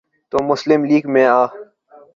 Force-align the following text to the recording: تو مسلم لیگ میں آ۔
تو 0.31 0.37
مسلم 0.43 0.83
لیگ 0.83 1.03
میں 1.09 1.25
آ۔ 1.25 1.45